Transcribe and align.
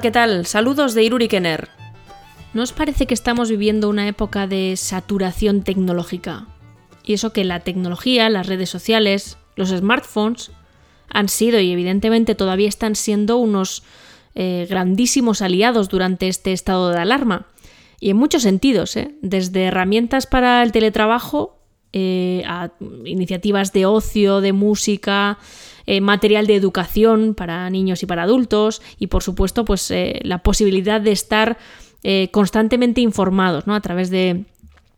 ¿qué 0.00 0.10
tal? 0.10 0.46
Saludos 0.46 0.94
de 0.94 1.02
Irurikener. 1.02 1.68
¿No 2.54 2.62
os 2.62 2.72
parece 2.72 3.06
que 3.06 3.12
estamos 3.12 3.50
viviendo 3.50 3.90
una 3.90 4.08
época 4.08 4.46
de 4.46 4.74
saturación 4.76 5.62
tecnológica? 5.62 6.46
Y 7.04 7.12
eso 7.12 7.32
que 7.32 7.44
la 7.44 7.60
tecnología, 7.60 8.30
las 8.30 8.46
redes 8.46 8.70
sociales, 8.70 9.36
los 9.54 9.68
smartphones 9.68 10.50
han 11.10 11.28
sido 11.28 11.60
y 11.60 11.72
evidentemente 11.72 12.34
todavía 12.34 12.68
están 12.68 12.96
siendo 12.96 13.36
unos 13.36 13.82
eh, 14.34 14.66
grandísimos 14.70 15.42
aliados 15.42 15.90
durante 15.90 16.28
este 16.28 16.52
estado 16.52 16.90
de 16.90 16.98
alarma. 16.98 17.46
Y 18.00 18.10
en 18.10 18.16
muchos 18.16 18.42
sentidos, 18.42 18.96
¿eh? 18.96 19.14
desde 19.20 19.64
herramientas 19.64 20.26
para 20.26 20.62
el 20.62 20.72
teletrabajo 20.72 21.58
eh, 21.92 22.42
a 22.46 22.70
iniciativas 23.04 23.72
de 23.72 23.86
ocio, 23.86 24.40
de 24.40 24.52
música, 24.52 25.38
material 26.00 26.46
de 26.46 26.54
educación 26.54 27.34
para 27.34 27.68
niños 27.68 28.04
y 28.04 28.06
para 28.06 28.22
adultos 28.22 28.80
y 29.00 29.08
por 29.08 29.24
supuesto 29.24 29.64
pues 29.64 29.92
la 30.22 30.38
posibilidad 30.38 31.00
de 31.00 31.10
estar 31.10 31.58
constantemente 32.30 33.00
informados 33.00 33.66
¿no? 33.66 33.74
a 33.74 33.80
través 33.80 34.08
de, 34.08 34.44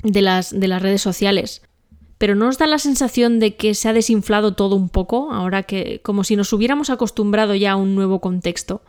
de, 0.02 0.20
las, 0.20 0.50
de 0.50 0.68
las 0.68 0.82
redes 0.82 1.00
sociales 1.00 1.62
pero 2.18 2.34
¿no 2.34 2.46
nos 2.46 2.58
da 2.58 2.66
la 2.66 2.78
sensación 2.78 3.40
de 3.40 3.56
que 3.56 3.74
se 3.74 3.88
ha 3.88 3.92
desinflado 3.92 4.54
todo 4.54 4.76
un 4.76 4.88
poco, 4.88 5.32
ahora 5.32 5.64
que 5.64 6.00
como 6.02 6.24
si 6.24 6.36
nos 6.36 6.52
hubiéramos 6.52 6.90
acostumbrado 6.90 7.54
ya 7.54 7.72
a 7.72 7.76
un 7.76 7.94
nuevo 7.94 8.20
contexto? 8.20 8.82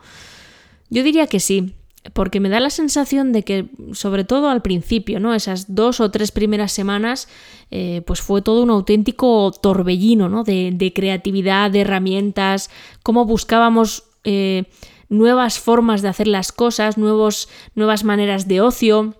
Yo 0.88 1.02
diría 1.02 1.26
que 1.26 1.40
sí, 1.40 1.74
porque 2.12 2.40
me 2.40 2.48
da 2.48 2.60
la 2.60 2.70
sensación 2.70 3.32
de 3.32 3.42
que, 3.42 3.68
sobre 3.92 4.24
todo 4.24 4.48
al 4.48 4.62
principio, 4.62 5.20
¿no? 5.20 5.34
Esas 5.34 5.74
dos 5.74 6.00
o 6.00 6.10
tres 6.10 6.32
primeras 6.32 6.72
semanas, 6.72 7.28
eh, 7.70 8.02
pues 8.06 8.20
fue 8.20 8.42
todo 8.42 8.62
un 8.62 8.70
auténtico 8.70 9.52
torbellino, 9.52 10.28
¿no? 10.28 10.44
De, 10.44 10.92
creatividad, 10.94 11.70
de 11.70 11.80
herramientas, 11.80 12.70
cómo 13.02 13.24
buscábamos 13.24 14.04
eh, 14.24 14.64
nuevas 15.08 15.58
formas 15.58 16.02
de 16.02 16.08
hacer 16.08 16.26
las 16.26 16.52
cosas, 16.52 16.98
nuevos, 16.98 17.48
nuevas 17.74 18.04
maneras 18.04 18.48
de 18.48 18.60
ocio 18.60 19.14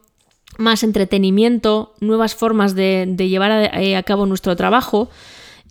más 0.58 0.82
entretenimiento, 0.82 1.94
nuevas 2.00 2.34
formas 2.34 2.74
de, 2.74 3.14
llevar 3.18 3.70
eh, 3.74 3.96
a, 3.96 4.02
cabo 4.02 4.26
nuestro 4.26 4.56
trabajo. 4.56 5.10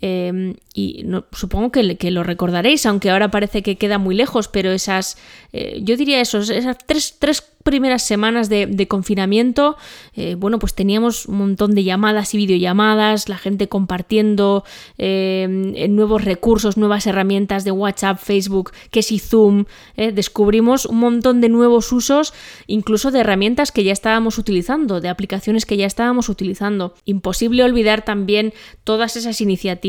Em, 0.01 0.55
y 0.73 1.05
supongo 1.31 1.71
que, 1.71 2.11
lo 2.11 2.23
recordaréis, 2.23 2.85
aunque 2.85 3.09
ahora 3.09 3.31
parece 3.31 3.63
que 3.63 3.77
queda 3.77 3.97
muy 3.97 4.13
lejos, 4.13 4.49
pero 4.49 4.71
esas, 4.71 5.17
eh, 5.53 5.79
yo 5.81 5.95
diría 5.95 6.19
esos, 6.19 6.49
esas 6.49 6.77
tres, 6.85 7.15
tres 7.17 7.41
primeras 7.63 8.03
semanas 8.03 8.47
de, 8.49 8.87
confinamiento, 8.87 9.77
eh, 10.15 10.35
bueno, 10.35 10.59
pues 10.59 10.75
teníamos 10.75 11.25
un 11.25 11.37
montón 11.37 11.73
de 11.73 11.83
llamadas 11.83 12.33
y 12.35 12.37
videollamadas, 12.37 13.27
la 13.27 13.37
gente 13.37 13.67
compartiendo 13.67 14.63
eh, 14.99 15.87
nuevos 15.89 16.25
recursos, 16.25 16.77
nuevas 16.77 17.07
herramientas 17.07 17.63
de 17.63 17.71
WhatsApp, 17.71 18.19
Facebook, 18.19 18.71
que 18.91 19.01
si 19.01 19.17
Zoom, 19.17 19.65
descubrimos 19.95 20.85
un 20.85 20.99
montón 20.99 21.41
de 21.41 21.49
nuevos 21.49 21.91
usos, 21.91 22.33
incluso 22.67 23.09
de 23.09 23.21
herramientas 23.21 23.71
que 23.71 23.83
ya 23.83 23.93
estábamos 23.93 24.37
utilizando, 24.37 25.01
de 25.01 25.09
aplicaciones 25.09 25.65
que 25.65 25.77
ya 25.77 25.87
estábamos 25.87 26.29
utilizando. 26.29 26.93
Imposible 27.05 27.63
olvidar 27.63 28.03
también 28.05 28.53
todas 28.83 29.15
esas 29.15 29.41
iniciativas 29.41 29.84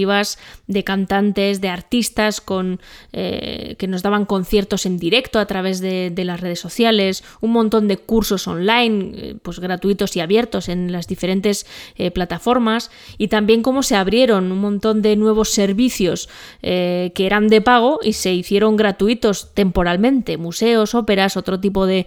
de 0.67 0.85
cantantes, 0.85 1.61
de 1.61 1.69
artistas 1.69 2.41
con, 2.41 2.81
que 3.13 3.87
nos 3.89 4.03
daban 4.03 4.27
conciertos 4.27 4.87
en 4.87 4.99
directo 4.99 5.39
a 5.39 5.47
través 5.47 5.81
de, 5.81 6.13
las 6.27 6.41
redes 6.41 6.61
sociales, 6.61 7.23
un 7.41 7.53
montón 7.53 7.89
de 7.89 7.97
cursos 7.97 8.49
online, 8.49 9.13
eh, 9.15 9.35
pues 9.41 9.61
gratuitos 9.61 10.17
y 10.17 10.21
abiertos 10.21 10.69
en 10.69 10.93
las 10.93 11.07
diferentes 11.07 11.67
eh, 11.97 12.11
plataformas, 12.11 12.91
y 13.17 13.29
también 13.29 13.63
cómo 13.63 13.83
se 13.83 13.97
abrieron 13.97 14.51
un 14.51 14.59
montón 14.59 15.03
de 15.03 15.17
nuevos 15.17 15.51
servicios 15.51 16.29
eh, 16.63 17.13
que 17.15 17.27
eran 17.27 17.49
de 17.49 17.61
pago 17.61 18.01
y 18.03 18.15
se 18.15 18.35
hicieron 18.35 18.77
gratuitos 18.77 19.55
temporalmente, 19.55 20.37
museos, 20.37 20.95
óperas, 20.95 21.37
otro 21.37 21.61
tipo 21.61 21.87
de, 21.87 22.06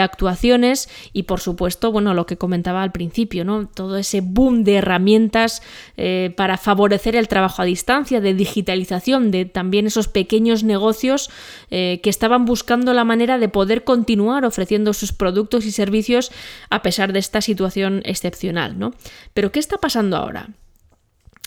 actuaciones, 0.00 0.88
y 1.12 1.24
por 1.24 1.40
supuesto, 1.40 1.92
bueno, 1.92 2.14
lo 2.14 2.26
que 2.26 2.36
comentaba 2.36 2.82
al 2.82 2.92
principio, 2.92 3.44
¿no? 3.44 3.68
Todo 3.68 3.96
ese 3.96 4.20
boom 4.20 4.64
de 4.64 4.76
herramientas 4.76 5.62
para 6.36 6.56
favorecer 6.56 7.16
el 7.16 7.28
trabajo 7.30 7.62
a 7.62 7.64
distancia, 7.64 8.20
de 8.20 8.34
digitalización, 8.34 9.30
de 9.30 9.46
también 9.46 9.86
esos 9.86 10.08
pequeños 10.08 10.62
negocios 10.62 11.30
que 11.70 12.00
estaban 12.04 12.44
buscando 12.44 12.92
la 12.92 13.04
manera 13.04 13.38
de 13.38 13.48
poder 13.48 13.84
continuar 13.84 14.44
ofreciendo 14.44 14.92
sus 14.92 15.14
productos 15.14 15.64
y 15.64 15.72
servicios 15.72 16.30
a 16.68 16.82
pesar 16.82 17.14
de 17.14 17.20
esta 17.20 17.40
situación 17.40 18.02
excepcional, 18.04 18.78
¿no? 18.78 18.92
Pero 19.32 19.50
¿qué 19.50 19.58
está 19.60 19.78
pasando 19.78 20.18
ahora? 20.18 20.50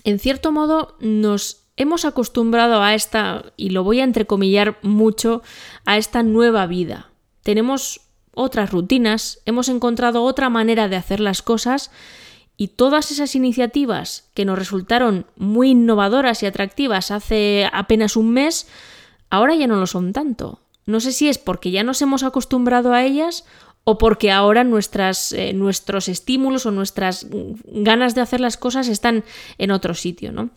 En 0.03 0.17
cierto 0.17 0.51
modo 0.51 0.97
nos 0.99 1.67
hemos 1.75 2.05
acostumbrado 2.05 2.81
a 2.81 2.93
esta, 2.93 3.53
y 3.57 3.69
lo 3.69 3.83
voy 3.83 3.99
a 3.99 4.03
entrecomillar 4.03 4.77
mucho, 4.81 5.43
a 5.85 5.97
esta 5.97 6.23
nueva 6.23 6.65
vida. 6.67 7.09
Tenemos 7.43 8.01
otras 8.35 8.71
rutinas, 8.71 9.41
hemos 9.45 9.69
encontrado 9.69 10.23
otra 10.23 10.49
manera 10.49 10.87
de 10.87 10.95
hacer 10.95 11.19
las 11.19 11.41
cosas 11.41 11.91
y 12.57 12.69
todas 12.69 13.11
esas 13.11 13.35
iniciativas 13.35 14.29
que 14.33 14.45
nos 14.45 14.57
resultaron 14.57 15.25
muy 15.35 15.71
innovadoras 15.71 16.43
y 16.43 16.45
atractivas 16.45 17.11
hace 17.11 17.69
apenas 17.73 18.15
un 18.15 18.31
mes, 18.31 18.67
ahora 19.29 19.55
ya 19.55 19.67
no 19.67 19.77
lo 19.77 19.87
son 19.87 20.13
tanto. 20.13 20.59
No 20.85 20.99
sé 20.99 21.11
si 21.11 21.29
es 21.29 21.37
porque 21.37 21.71
ya 21.71 21.83
nos 21.83 22.01
hemos 22.01 22.23
acostumbrado 22.23 22.93
a 22.93 23.03
ellas 23.03 23.45
o 23.85 23.97
porque 23.97 24.31
ahora 24.31 24.63
nuestras, 24.63 25.31
eh, 25.31 25.53
nuestros 25.53 26.07
estímulos 26.07 26.65
o 26.65 26.71
nuestras 26.71 27.27
ganas 27.65 28.15
de 28.15 28.21
hacer 28.21 28.39
las 28.39 28.57
cosas 28.57 28.87
están 28.87 29.23
en 29.57 29.71
otro 29.71 29.93
sitio, 29.93 30.31
¿no? 30.31 30.51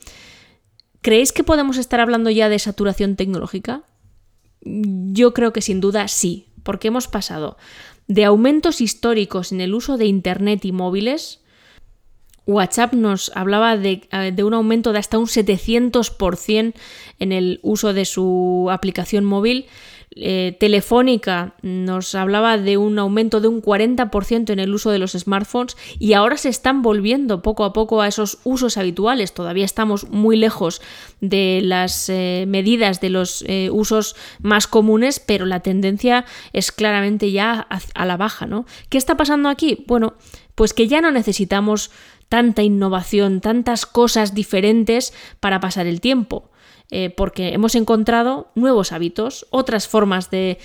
¿Creéis 1.00 1.32
que 1.32 1.44
podemos 1.44 1.76
estar 1.76 2.00
hablando 2.00 2.30
ya 2.30 2.48
de 2.48 2.58
saturación 2.58 3.16
tecnológica? 3.16 3.82
Yo 4.62 5.32
creo 5.34 5.52
que 5.52 5.62
sin 5.62 5.80
duda 5.80 6.08
sí, 6.08 6.48
porque 6.62 6.88
hemos 6.88 7.08
pasado 7.08 7.56
de 8.08 8.24
aumentos 8.24 8.80
históricos 8.80 9.52
en 9.52 9.60
el 9.60 9.74
uso 9.74 9.96
de 9.96 10.06
Internet 10.06 10.64
y 10.64 10.72
móviles. 10.72 11.40
WhatsApp 12.46 12.92
nos 12.94 13.32
hablaba 13.34 13.76
de, 13.76 14.08
eh, 14.12 14.32
de 14.34 14.44
un 14.44 14.54
aumento 14.54 14.92
de 14.92 15.00
hasta 15.00 15.18
un 15.18 15.26
700% 15.26 16.74
en 17.18 17.32
el 17.32 17.60
uso 17.62 17.92
de 17.92 18.04
su 18.04 18.68
aplicación 18.70 19.24
móvil 19.24 19.66
eh, 20.18 20.56
Telefónica 20.58 21.54
nos 21.60 22.14
hablaba 22.14 22.56
de 22.56 22.78
un 22.78 22.98
aumento 22.98 23.42
de 23.42 23.48
un 23.48 23.60
40% 23.60 24.50
en 24.50 24.58
el 24.58 24.72
uso 24.72 24.90
de 24.90 24.98
los 24.98 25.12
smartphones 25.12 25.76
y 25.98 26.14
ahora 26.14 26.38
se 26.38 26.48
están 26.48 26.80
volviendo 26.80 27.42
poco 27.42 27.64
a 27.64 27.74
poco 27.74 28.00
a 28.00 28.08
esos 28.08 28.38
usos 28.42 28.78
habituales. 28.78 29.34
Todavía 29.34 29.66
estamos 29.66 30.08
muy 30.08 30.38
lejos 30.38 30.80
de 31.20 31.60
las 31.62 32.08
eh, 32.08 32.46
medidas 32.48 33.02
de 33.02 33.10
los 33.10 33.44
eh, 33.46 33.68
usos 33.70 34.16
más 34.40 34.66
comunes, 34.66 35.20
pero 35.20 35.44
la 35.44 35.60
tendencia 35.60 36.24
es 36.54 36.72
claramente 36.72 37.30
ya 37.30 37.66
a, 37.68 37.80
a 37.94 38.06
la 38.06 38.16
baja. 38.16 38.46
¿no? 38.46 38.64
¿Qué 38.88 38.96
está 38.96 39.18
pasando 39.18 39.50
aquí? 39.50 39.84
Bueno, 39.86 40.14
pues 40.54 40.72
que 40.72 40.88
ya 40.88 41.02
no 41.02 41.10
necesitamos 41.10 41.90
tanta 42.30 42.62
innovación, 42.62 43.42
tantas 43.42 43.84
cosas 43.84 44.34
diferentes 44.34 45.12
para 45.40 45.60
pasar 45.60 45.86
el 45.86 46.00
tiempo. 46.00 46.50
Eh, 46.90 47.10
porque 47.10 47.48
hemos 47.48 47.74
encontrado 47.74 48.52
nuevos 48.54 48.92
hábitos, 48.92 49.46
otras 49.50 49.88
formas 49.88 50.30
de, 50.30 50.58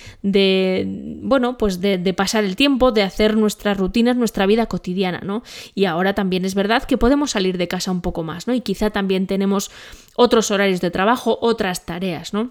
bueno, 1.20 1.58
pues 1.58 1.80
de, 1.80 2.14
pasar 2.14 2.44
el 2.44 2.54
tiempo, 2.54 2.92
de 2.92 3.02
hacer 3.02 3.36
nuestras 3.36 3.76
rutinas, 3.76 4.16
nuestra 4.16 4.46
vida 4.46 4.66
cotidiana, 4.66 5.20
¿no? 5.24 5.42
Y 5.74 5.86
ahora 5.86 6.14
también 6.14 6.44
es 6.44 6.54
verdad 6.54 6.84
que 6.84 6.96
podemos 6.96 7.32
salir 7.32 7.58
de 7.58 7.66
casa 7.66 7.90
un 7.90 8.02
poco 8.02 8.22
más, 8.22 8.46
¿no? 8.46 8.54
Y 8.54 8.60
quizá 8.60 8.90
también 8.90 9.26
tenemos 9.26 9.72
otros 10.14 10.52
horarios 10.52 10.80
de 10.80 10.92
trabajo, 10.92 11.38
otras 11.40 11.84
tareas, 11.86 12.32
¿no? 12.32 12.50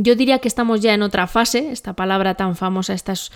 Yo 0.00 0.14
diría 0.14 0.38
que 0.38 0.46
estamos 0.46 0.80
ya 0.80 0.94
en 0.94 1.02
otra 1.02 1.26
fase, 1.26 1.72
esta 1.72 1.94
palabra 1.94 2.34
tan 2.36 2.54
famosa 2.54 2.94
estos, 2.94 3.30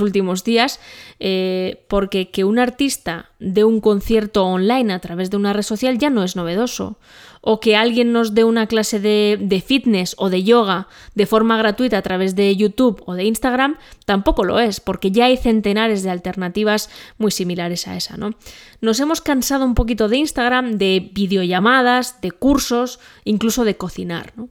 últimos 0.00 0.42
días, 0.42 0.80
eh, 1.20 1.84
porque 1.88 2.30
que 2.30 2.42
un 2.42 2.58
artista 2.58 3.30
dé 3.38 3.62
un 3.62 3.80
concierto 3.80 4.44
online 4.44 4.92
a 4.92 4.98
través 4.98 5.30
de 5.30 5.36
una 5.36 5.52
red 5.52 5.62
social 5.62 5.98
ya 5.98 6.10
no 6.10 6.24
es 6.24 6.34
novedoso. 6.34 6.98
O 7.42 7.58
que 7.60 7.74
alguien 7.74 8.12
nos 8.12 8.34
dé 8.34 8.44
una 8.44 8.66
clase 8.66 9.00
de, 9.00 9.38
de 9.40 9.60
fitness 9.62 10.14
o 10.18 10.28
de 10.28 10.42
yoga 10.42 10.88
de 11.14 11.24
forma 11.24 11.56
gratuita 11.56 11.96
a 11.96 12.02
través 12.02 12.34
de 12.34 12.54
YouTube 12.54 13.02
o 13.06 13.14
de 13.14 13.24
Instagram 13.24 13.78
tampoco 14.04 14.44
lo 14.44 14.58
es, 14.58 14.80
porque 14.80 15.10
ya 15.10 15.26
hay 15.26 15.36
centenares 15.36 16.02
de 16.02 16.10
alternativas 16.10 16.90
muy 17.16 17.30
similares 17.30 17.88
a 17.88 17.96
esa, 17.96 18.16
¿no? 18.16 18.34
Nos 18.80 18.98
hemos 19.00 19.20
cansado 19.20 19.64
un 19.64 19.74
poquito 19.74 20.08
de 20.08 20.18
Instagram, 20.18 20.76
de 20.76 21.10
videollamadas, 21.14 22.20
de 22.20 22.32
cursos, 22.32 22.98
incluso 23.24 23.64
de 23.64 23.76
cocinar, 23.76 24.32
¿no? 24.36 24.48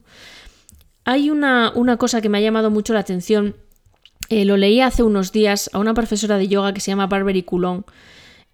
Hay 1.04 1.30
una, 1.30 1.72
cosa 1.98 2.20
que 2.20 2.28
me 2.28 2.38
ha 2.38 2.42
llamado 2.42 2.70
mucho 2.70 2.92
la 2.92 3.00
atención. 3.00 3.56
Eh, 4.28 4.44
lo 4.44 4.56
leí 4.56 4.80
hace 4.80 5.02
unos 5.02 5.32
días 5.32 5.70
a 5.72 5.78
una 5.78 5.94
profesora 5.94 6.38
de 6.38 6.48
yoga 6.48 6.74
que 6.74 6.80
se 6.80 6.90
llama 6.90 7.06
Barbary 7.06 7.42
Coulon, 7.42 7.84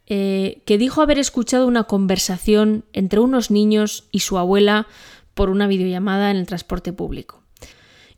eh, 0.06 0.62
que 0.64 0.78
dijo 0.78 1.02
haber 1.02 1.18
escuchado 1.18 1.66
una 1.66 1.84
conversación 1.84 2.84
entre 2.92 3.20
unos 3.20 3.50
niños 3.50 4.04
y 4.12 4.20
su 4.20 4.38
abuela 4.38 4.86
por 5.34 5.50
una 5.50 5.66
videollamada 5.66 6.30
en 6.30 6.36
el 6.36 6.46
transporte 6.46 6.92
público. 6.92 7.42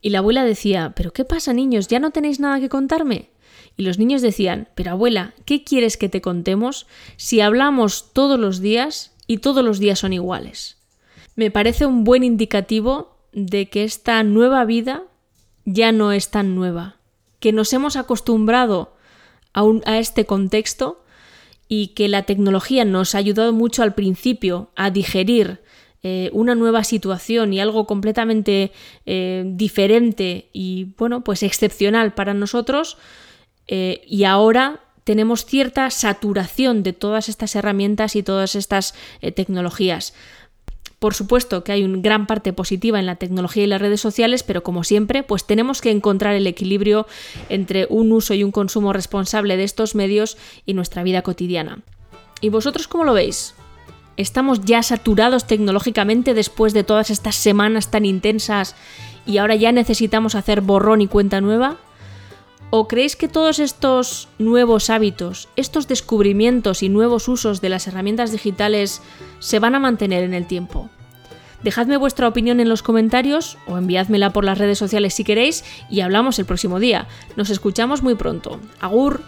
Y 0.00 0.10
la 0.10 0.18
abuela 0.18 0.44
decía, 0.44 0.92
¿pero 0.94 1.12
qué 1.12 1.24
pasa 1.24 1.52
niños? 1.52 1.88
¿Ya 1.88 1.98
no 1.98 2.10
tenéis 2.10 2.38
nada 2.38 2.60
que 2.60 2.68
contarme? 2.68 3.30
Y 3.76 3.82
los 3.82 3.98
niños 3.98 4.22
decían, 4.22 4.68
pero 4.74 4.92
abuela, 4.92 5.34
¿qué 5.44 5.64
quieres 5.64 5.96
que 5.96 6.08
te 6.08 6.20
contemos 6.20 6.86
si 7.16 7.40
hablamos 7.40 8.12
todos 8.12 8.38
los 8.38 8.60
días 8.60 9.16
y 9.26 9.38
todos 9.38 9.64
los 9.64 9.78
días 9.78 9.98
son 9.98 10.12
iguales? 10.12 10.78
Me 11.34 11.50
parece 11.50 11.86
un 11.86 12.04
buen 12.04 12.22
indicativo 12.22 13.17
de 13.32 13.68
que 13.68 13.84
esta 13.84 14.22
nueva 14.22 14.64
vida 14.64 15.04
ya 15.64 15.92
no 15.92 16.12
es 16.12 16.30
tan 16.30 16.54
nueva, 16.54 16.96
que 17.40 17.52
nos 17.52 17.72
hemos 17.72 17.96
acostumbrado 17.96 18.96
a, 19.52 19.98
este 19.98 20.24
contexto 20.24 21.04
y 21.68 21.88
que 21.88 22.08
la 22.08 22.22
tecnología 22.22 22.84
nos 22.84 23.14
ha 23.14 23.18
ayudado 23.18 23.52
mucho 23.52 23.82
al 23.82 23.94
principio 23.94 24.70
a 24.76 24.90
digerir 24.90 25.60
eh, 26.02 26.30
una 26.32 26.54
nueva 26.54 26.84
situación 26.84 27.52
y 27.52 27.60
algo 27.60 27.86
completamente 27.86 28.72
eh, 29.04 29.44
diferente 29.46 30.48
y 30.52 30.94
bueno, 30.96 31.22
pues 31.24 31.42
excepcional 31.42 32.14
para 32.14 32.34
nosotros 32.34 32.96
eh, 33.66 34.02
y 34.06 34.24
ahora 34.24 34.80
tenemos 35.04 35.44
cierta 35.44 35.90
saturación 35.90 36.82
de 36.82 36.92
todas 36.92 37.28
estas 37.28 37.56
herramientas 37.56 38.14
y 38.14 38.22
todas 38.22 38.54
estas 38.54 38.94
tecnologías. 39.34 40.12
Por 40.98 41.14
supuesto 41.14 41.62
que 41.62 41.72
hay 41.72 41.84
una 41.84 42.00
gran 42.00 42.26
parte 42.26 42.52
positiva 42.52 42.98
en 42.98 43.06
la 43.06 43.16
tecnología 43.16 43.62
y 43.62 43.68
las 43.68 43.80
redes 43.80 44.00
sociales, 44.00 44.42
pero 44.42 44.64
como 44.64 44.82
siempre, 44.82 45.22
pues 45.22 45.46
tenemos 45.46 45.80
que 45.80 45.92
encontrar 45.92 46.34
el 46.34 46.46
equilibrio 46.46 47.06
entre 47.48 47.86
un 47.88 48.10
uso 48.12 48.34
y 48.34 48.42
un 48.42 48.50
consumo 48.50 48.92
responsable 48.92 49.56
de 49.56 49.64
estos 49.64 49.94
medios 49.94 50.36
y 50.66 50.74
nuestra 50.74 51.04
vida 51.04 51.22
cotidiana. 51.22 51.80
¿Y 52.40 52.48
vosotros 52.48 52.88
cómo 52.88 53.04
lo 53.04 53.14
veis? 53.14 53.54
¿Estamos 54.16 54.64
ya 54.64 54.82
saturados 54.82 55.46
tecnológicamente 55.46 56.34
después 56.34 56.72
de 56.72 56.82
todas 56.82 57.10
estas 57.10 57.36
semanas 57.36 57.92
tan 57.92 58.04
intensas 58.04 58.74
y 59.24 59.38
ahora 59.38 59.54
ya 59.54 59.70
necesitamos 59.70 60.34
hacer 60.34 60.60
borrón 60.62 61.00
y 61.00 61.06
cuenta 61.06 61.40
nueva? 61.40 61.76
¿O 62.70 62.86
creéis 62.86 63.16
que 63.16 63.28
todos 63.28 63.60
estos 63.60 64.28
nuevos 64.38 64.90
hábitos, 64.90 65.48
estos 65.56 65.88
descubrimientos 65.88 66.82
y 66.82 66.90
nuevos 66.90 67.26
usos 67.26 67.62
de 67.62 67.70
las 67.70 67.86
herramientas 67.86 68.30
digitales 68.30 69.00
se 69.38 69.58
van 69.58 69.74
a 69.74 69.80
mantener 69.80 70.22
en 70.22 70.34
el 70.34 70.46
tiempo? 70.46 70.90
Dejadme 71.62 71.96
vuestra 71.96 72.28
opinión 72.28 72.60
en 72.60 72.68
los 72.68 72.82
comentarios 72.82 73.56
o 73.66 73.78
enviádmela 73.78 74.34
por 74.34 74.44
las 74.44 74.58
redes 74.58 74.78
sociales 74.78 75.14
si 75.14 75.24
queréis 75.24 75.64
y 75.88 76.00
hablamos 76.00 76.38
el 76.38 76.44
próximo 76.44 76.78
día. 76.78 77.08
Nos 77.36 77.48
escuchamos 77.48 78.02
muy 78.02 78.14
pronto. 78.14 78.60
Agur. 78.80 79.22